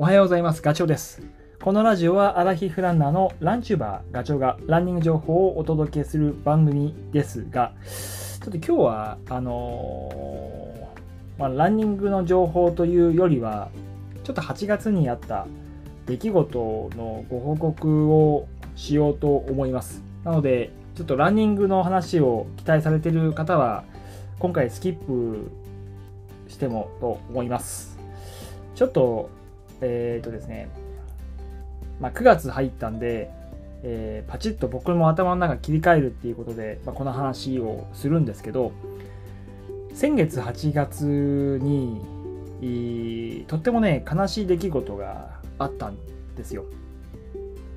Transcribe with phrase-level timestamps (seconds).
[0.00, 0.62] おはようございます。
[0.62, 1.20] ガチョウです。
[1.60, 7.72] このラジオはアラヒフランナーのランチューバーガチョウがランニング情報をお届けする番組ですが、
[8.40, 13.70] ちょっと今日は、あのーまあ、ランニングの情報というよりは、
[14.22, 15.48] ちょっと8月にあった
[16.06, 20.04] 出来事のご報告をしようと思います。
[20.22, 23.82] なので、ちょっとランニングの話を期待されている方は、
[24.38, 25.50] 今回スキップ
[26.46, 27.98] してもと思います。
[28.76, 29.36] ちょっと、
[29.80, 30.68] えっ、とですね、
[32.00, 33.30] まあ、9月入ったんで、
[33.82, 38.72] えーパチッと僕も頭の中切り替えるっていうことで、まあ、この話をするんですけど、
[39.94, 42.00] 先月8月に、
[42.60, 45.96] いとってもね、悲しい出来事があったん
[46.36, 46.64] ですよ。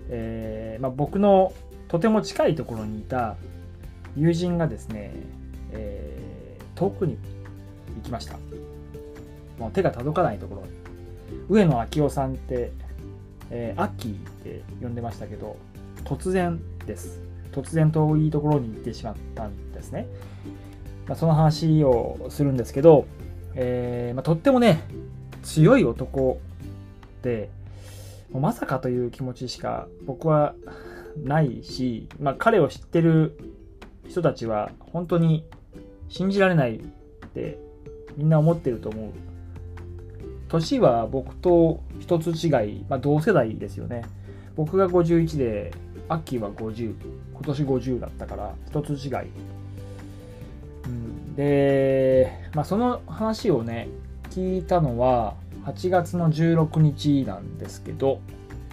[0.09, 1.53] えーまあ、僕の
[1.87, 3.37] とても近いところにいた
[4.17, 5.13] 友人がですね、
[5.71, 6.31] えー
[6.81, 7.15] 遠くに
[7.97, 8.37] 行きました。
[9.59, 10.80] もう手が届かないところに。
[11.49, 12.71] 上野昭夫さんって、
[13.49, 15.57] えーアッキーって呼んでましたけど、
[16.03, 17.21] 突然です。
[17.51, 20.07] 突然遠いところに行ってしまったんですね。
[21.07, 23.05] まあ、その話をするんですけど、
[23.55, 24.81] えーまあ、とってもね、
[25.43, 26.39] 強い男
[27.21, 27.49] で、
[28.33, 30.55] まさかという気持ちしか僕は
[31.17, 33.37] ないし、まあ、彼を知ってる
[34.07, 35.45] 人たちは本当に
[36.07, 36.79] 信じられないっ
[37.33, 37.59] て
[38.15, 39.11] みんな思ってると思う。
[40.51, 44.03] 年は僕と一つ違い、まあ、同世代ですよね。
[44.55, 45.71] 僕が51で、
[46.09, 46.93] アッキーは50、
[47.33, 49.11] 今年50だったから一つ違い。
[50.85, 53.87] うん、で、まあ、その話をね、
[54.29, 55.35] 聞いたのは
[55.65, 58.19] 8月の16日なんですけど、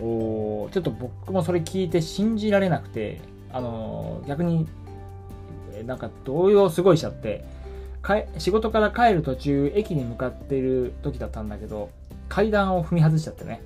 [0.01, 3.21] おちょっと僕もそれ聞いて信じられなくて、
[3.53, 4.67] あのー逆に、
[5.87, 7.45] なんか動揺すごいしちゃって、
[8.09, 11.91] か仕事から帰る途中、駅に向かってる時だったんだけど、
[12.31, 13.61] 階段を踏み外しちゃってね、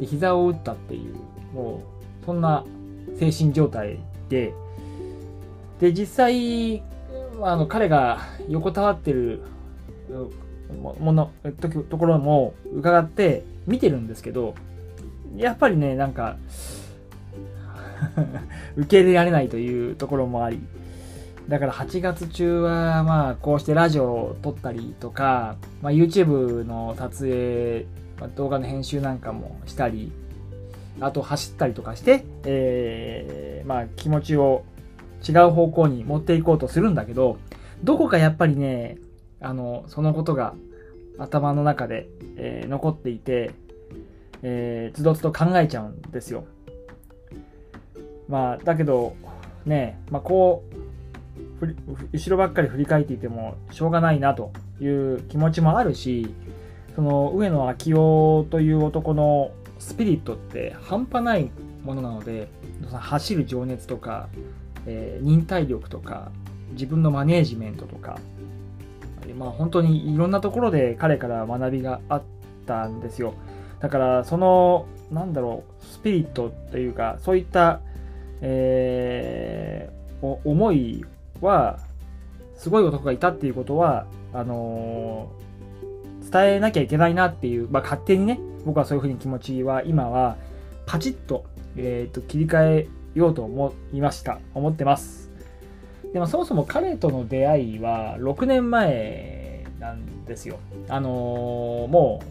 [0.00, 1.14] で膝を打ったっていう、
[1.54, 1.82] も
[2.22, 2.64] う、そんな
[3.20, 4.52] 精神状態で、
[5.78, 6.82] で、実際、
[7.40, 8.18] あの彼が
[8.48, 9.42] 横たわってる
[11.00, 14.56] ものとところも伺って見てるんですけど、
[15.36, 16.36] やっぱりね、なんか、
[18.76, 20.58] 受け入れられないというところもあり、
[21.48, 27.86] だから8月中は、まあ、こうしてラジオを撮ったりとか、まあ、YouTube の撮影、
[28.18, 30.10] まあ動画の編集なんかもしたり、
[31.00, 34.64] あと走ったりとかして、えーまあ、気持ちを
[35.26, 37.38] 違う方向に持っていこうとするんだけど、
[37.82, 38.96] どこかやっぱりね、
[39.40, 40.54] あの、そのことが
[41.18, 43.50] 頭の中で、えー残っていて、
[44.42, 46.44] えー、つどつど考えちゃうんですよ。
[48.28, 49.16] まあ、だけど、
[49.66, 50.73] ね、まあ、こう、
[52.12, 56.34] 後ろばっかり振り返っていてもしょうがないなという気持ちもあるし、
[56.94, 61.50] その上野昭夫という男のスピリットって半端ない
[61.84, 62.48] ものなので、
[62.92, 64.28] 走る情熱とか、
[64.86, 66.30] えー忍耐力とか、
[66.72, 68.18] 自分のマネージメントとか、
[69.36, 72.22] まあ本当にいろんなところで彼から学びがあっ
[72.66, 73.34] たんですよ。
[73.80, 77.80] だからその、なんだろう、スピリットというか、そういった、
[78.40, 81.04] えー思い
[81.40, 81.78] は、
[82.56, 85.44] すごい男がいたっていうことは、あのー
[86.32, 90.36] 伝えなきゃいけないなっていう、まあ勝手にね、僕はそういうふうに気持ちは今は
[90.86, 91.44] パチッと,、
[91.76, 94.40] えーと切り替えようと思いました。
[94.54, 95.30] 思ってます。
[96.12, 100.58] でもそもそも彼との出会いは6年前なんですよ。
[100.88, 102.26] あのーもう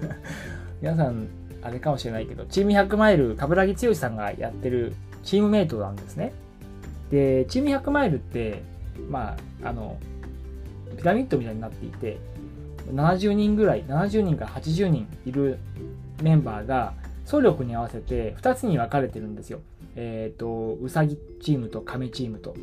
[0.80, 1.28] 皆さん
[1.62, 6.32] あれかもしれないけど、チーム100マイル、冠城剛さんがやってるチームメイトなんですね。
[7.10, 8.62] で、チーム100マイルって、
[9.08, 9.98] まあ、あの、
[10.96, 12.18] ピラミッドみたいになっていて、
[12.92, 15.58] 70人ぐらい、70人から80人いる
[16.22, 16.94] メンバーが、
[17.24, 19.60] 総力に合わせて2つに分かれてるんですよ。
[19.94, 22.56] えっ、と、うさぎチームと亀チームと。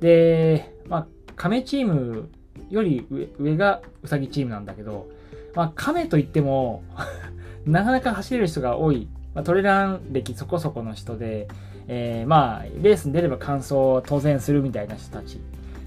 [0.00, 2.28] で、まあ、亀チーム
[2.70, 5.08] より上上がうさぎチームなんだけど、
[5.54, 6.82] まあ、亀といっても、
[7.66, 11.48] なかなか走れる人が多い、まあ、トレラン歴そこそこの人で、
[11.88, 15.40] えーまあ、レースに出れば完走は当然するみたいな人たち。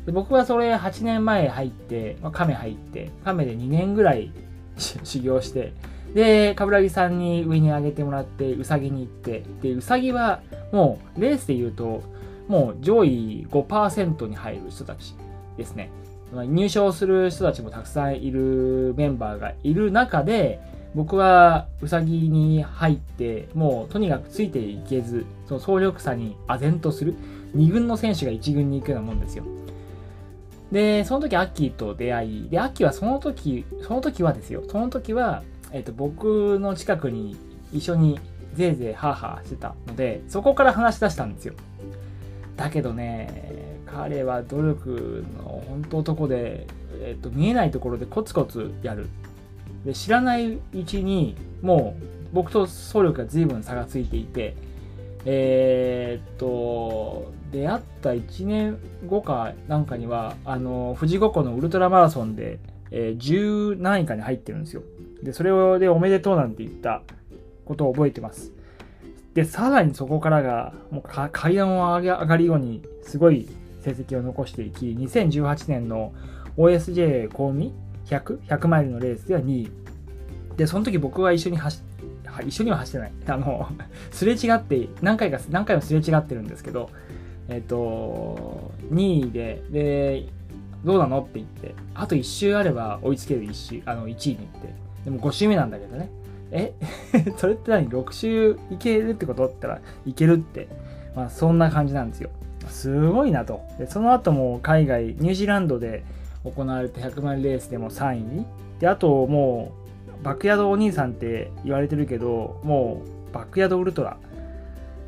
[0.06, 4.32] で僕はそれ8年前入って、まあ、亀入って、亀で2年ぐらい
[4.78, 5.74] 修行して、
[6.14, 10.42] で、冠城さんに上に上げてもらって、うさぎに行って、で、うさぎは
[10.72, 12.04] もうレースで言うと、
[12.48, 15.16] もう上位5%に入る人たち
[15.58, 15.90] ですね。
[16.34, 20.60] 入賞する人たちもたくさんいるメンバーがいる中で、
[20.96, 27.16] 僕はうさぎに入って、もうとにかくついていけず、その総力差に唖然とする、
[27.56, 29.44] 2軍の選手が1軍に行くようなもんですよ。
[30.72, 37.36] で、その時アッキーと出会い、で、アッキーはその時、その時はですよ、その時は、えっと、僕の近くに
[37.72, 38.20] 一緒に
[38.54, 41.54] ぜいぜいハーハーしてたので、そこから話し出したんですよ。
[42.56, 46.68] だけどね、彼は努力の本当とこで、
[47.02, 49.08] えっと、見えないところでコツコツやる。
[49.86, 52.04] で、知らないうちに、もう
[52.34, 54.56] 僕と総力が随分差がついていて、
[55.26, 62.60] えー、っと、出会った1年後かなんかには、あの、富士五湖のウルトラマラソンで、
[62.92, 64.82] えー、10何位かに入ってるんですよ。
[65.22, 67.02] で、それをでおめでとうなんて言った
[67.66, 68.52] ことを覚えてます。
[69.34, 73.48] で、さらにそこからが、もう階段を上がりように、すごい
[73.82, 76.14] 成績を残していき、2018年の
[76.58, 77.74] OSJ 公見
[78.20, 79.72] 100、マイルのレースでは2位。
[80.58, 81.82] で、その時僕は一緒に走
[82.46, 83.12] 一緒には走ってない。
[83.28, 83.68] あの、
[84.12, 86.90] すれ違って、何回か、何回もすれ違ってるんですけど、
[87.50, 90.26] えっ、と、2位で、で、
[90.84, 94.74] どうなのって言って、あと1周あれば追いつける1周、あの、1位に行って。
[95.06, 96.10] でも5周目なんだけどね。
[96.52, 96.74] え？
[97.38, 99.48] それって何 ?6 周いけるってこと？
[99.48, 100.68] って言ったらいけるって。
[101.16, 102.30] まあそんな感じなんですよ。
[102.70, 103.62] すごいなと。
[103.78, 106.04] で、その後も海外、ニュージーランドで
[106.44, 108.46] 行われた100マイルレースでも3位。
[108.80, 109.72] で、あとも
[110.22, 114.18] う、バックヤードお兄さんって言われてるけど、もう、バックヤードウルトラ。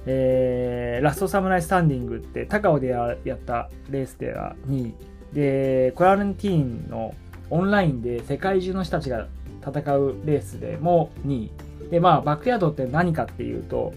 [0.08, 4.94] えー、ラストサムライスタンディングって高尾でやったレースでは2位。
[5.34, 7.16] で、コラルンティーンの
[7.50, 9.28] オンラインで世界中の人たちが
[9.62, 11.52] 戦うレースでも2位。
[11.90, 13.94] で、まあ、バックヤードって何かっていうと、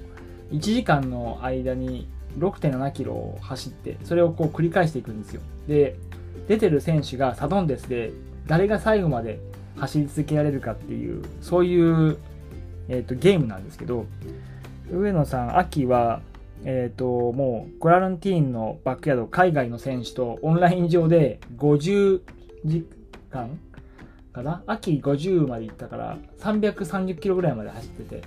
[0.50, 2.08] 1時間の間に
[2.38, 5.42] 6.7キロを走って、それをこう繰り返していくんですよ。
[5.66, 5.96] で、
[6.46, 8.12] 出てる選手がサドンデスで、
[8.46, 9.40] 誰が最後まで
[9.76, 12.18] 走り続けられるかっていう、そういう、
[12.88, 14.06] えーと、ゲームなんですけど、
[14.90, 16.20] 上野さん、秋は、
[16.64, 22.20] え、ー、と、もう、コラルンティーンのバックヤード、海外の選手とオンライン上で50
[22.64, 22.86] 時
[23.30, 23.58] 間
[24.32, 24.62] かな？
[24.66, 28.22] 秋50まで行ったから330キロぐらいまで走ってて。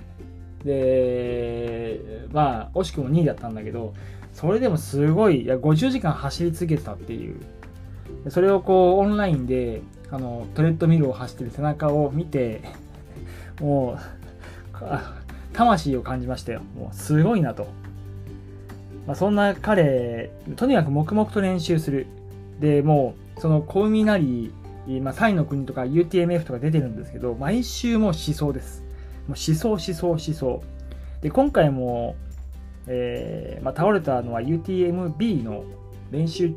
[0.64, 3.96] でまあ惜しくも2位だったんだけど
[4.32, 7.36] それでもすごいいや50時間走り続けてたっていう。
[8.30, 12.62] それをこうオンラインであのトレッドミルを走ってる背中を見て
[13.60, 13.98] もう
[15.54, 17.68] 魂を感じましたよもうすごいなと、
[19.08, 22.08] まあ、そんな彼とにかく黙々と練習する
[22.60, 24.54] でもうその小海なり
[25.00, 28.84] まあ、3位の国とか UTMF とか出てるんですけど、毎週も思想です。
[29.28, 30.64] もう思想、思想、思想。
[31.22, 32.16] で、今回も、
[32.88, 35.64] えー、まあ、倒れたのは UTMB の
[36.10, 36.54] 練習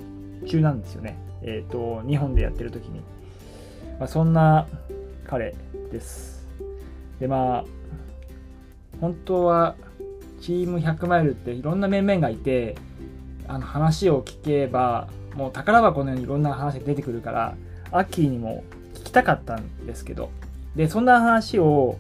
[0.47, 1.19] 中なんですよね。
[1.45, 3.01] えっ、ー、と、日本でやってる時に。
[3.99, 4.67] まあ、そんな
[5.27, 5.55] 彼
[5.93, 6.47] です。
[7.21, 7.65] で、まあ、
[9.01, 9.77] 本当は
[10.41, 12.77] チーム100マイルっていろんな面々がいて、
[13.47, 17.57] あの話を聞けば、もう宝箱のようにいろんな話が出てくるから、
[17.93, 18.65] アッキーにも
[18.95, 20.31] 聞きたかったんですけど、
[20.75, 21.99] で、そんな話を、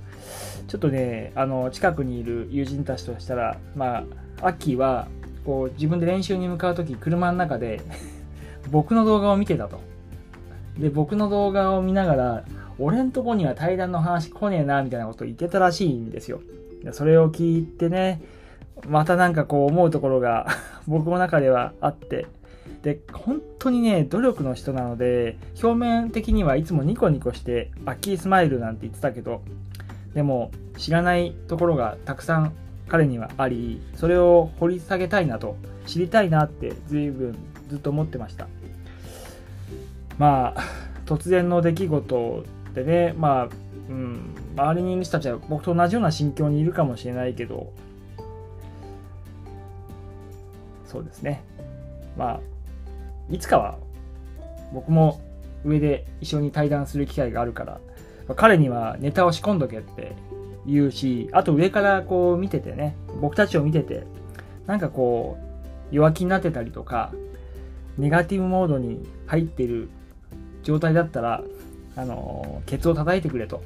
[0.67, 4.05] ちょっとね、あの、近くにいる友人たちとしたら、ま
[4.41, 5.09] あ、アッキーは、
[5.45, 7.83] こう、自分で練習に向かう時、車の中で
[8.75, 9.81] 僕の動画を見てたと。
[10.77, 12.45] で、僕の動画を見ながら、
[12.81, 16.41] 俺んとこには対談の話来ねえな、みたいなこと言ってたらしいんですよ。
[16.91, 18.21] それを聞いてね、
[18.89, 20.49] またなんかこう思うところが
[20.89, 22.27] 僕の中ではあって、
[22.83, 29.43] で、本当にね、努力の人なので、表面的にはいつもニコニコして、アッキースマイルなんて言ってたけど、
[30.15, 32.53] でも、知らないところがたくさん
[32.89, 35.55] 彼にはあり、それを掘り下げたいなと、
[35.87, 37.37] 知りたいなって随分
[37.69, 38.49] ずっと思ってました。
[40.19, 40.63] まあ、
[41.07, 42.45] 突然の出来事
[42.75, 43.49] でね、まあ、
[43.89, 47.73] うん、周りにいる人たちは僕と同じような心境にいるかもしれないけど、
[50.87, 51.43] そうですね。
[52.17, 52.41] まあ、
[53.31, 53.79] いつかは
[54.73, 55.21] 僕も
[55.65, 57.81] 上で一緒に対談する機会があるから、
[58.37, 60.15] 彼にはネタを仕込んどけって
[60.67, 64.07] 言うし、あと上からこう見ててね、僕たちを見てて、
[64.67, 65.37] なんかこ
[65.91, 67.13] う、弱気になってたりとか、
[67.99, 69.89] ネガティブモードに入ってる
[70.65, 71.45] 状態だったら、
[71.97, 73.63] あの、ケツを叩いてくれと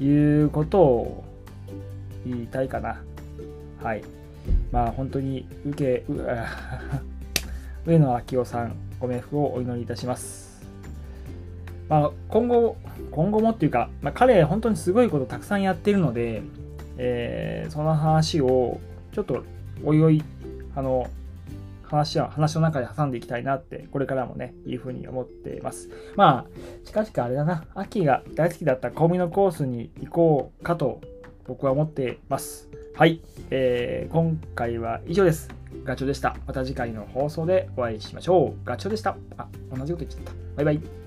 [0.00, 0.08] い
[0.42, 1.24] うことを
[2.26, 3.00] 言いたいかな。
[3.82, 4.02] はい。
[4.70, 6.04] まあ本当に受け、
[7.86, 10.46] 上野昭夫さん、ご冥福をお祈りいたします。
[11.88, 12.76] まあ、今後、
[13.12, 16.42] 今後もっていうか、まあ、彼、本当にすごいことたくさんやってるので、
[16.98, 18.80] えー、その話を、
[19.12, 19.44] ちょっと、
[19.84, 20.22] おいおい、
[20.74, 21.08] あの、
[21.88, 25.88] 話は、話の中で挟んでいきたいなって、これからもね、いうふうに思っています。
[26.16, 26.46] まあ、
[26.84, 31.00] 近々あれだな、秋が大好きだったコミのコースに行こうかと、
[31.46, 32.68] 僕は思っています。
[32.94, 35.48] はい、えー、今回は以上です。
[35.84, 36.36] ガチョウでした。
[36.46, 38.64] また次回の放送でお会いしましょう。
[38.64, 39.16] ガチョウでした。
[39.36, 40.32] あ、同じこと言っちゃった。
[40.56, 41.05] バイバイ。